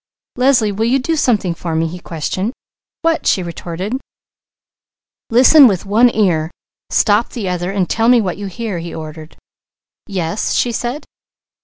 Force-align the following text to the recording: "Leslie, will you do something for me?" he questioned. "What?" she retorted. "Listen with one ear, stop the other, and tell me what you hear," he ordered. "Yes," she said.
"Leslie, 0.35 0.71
will 0.71 0.85
you 0.87 0.97
do 0.97 1.15
something 1.15 1.53
for 1.53 1.75
me?" 1.75 1.85
he 1.85 1.99
questioned. 1.99 2.53
"What?" 3.03 3.27
she 3.27 3.43
retorted. 3.43 3.93
"Listen 5.29 5.67
with 5.67 5.85
one 5.85 6.09
ear, 6.15 6.49
stop 6.89 7.33
the 7.33 7.47
other, 7.47 7.69
and 7.69 7.87
tell 7.87 8.09
me 8.09 8.19
what 8.19 8.37
you 8.39 8.47
hear," 8.47 8.79
he 8.79 8.95
ordered. 8.95 9.37
"Yes," 10.07 10.55
she 10.55 10.71
said. 10.71 11.05